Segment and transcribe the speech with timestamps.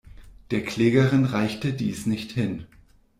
[0.49, 2.65] Der Klägerin reichte dies nicht hin.